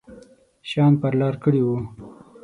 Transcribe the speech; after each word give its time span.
شیان 0.69 0.93
پر 1.01 1.13
لار 1.19 1.35
کړي 1.43 1.61
وو. 1.63 1.77